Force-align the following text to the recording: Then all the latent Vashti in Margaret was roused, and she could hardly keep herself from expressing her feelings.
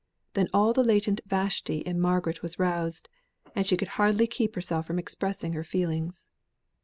Then 0.33 0.47
all 0.51 0.73
the 0.73 0.83
latent 0.83 1.21
Vashti 1.27 1.77
in 1.81 1.99
Margaret 1.99 2.41
was 2.41 2.57
roused, 2.57 3.07
and 3.55 3.67
she 3.67 3.77
could 3.77 3.87
hardly 4.01 4.25
keep 4.25 4.55
herself 4.55 4.87
from 4.87 4.97
expressing 4.97 5.53
her 5.53 5.63
feelings. 5.63 6.25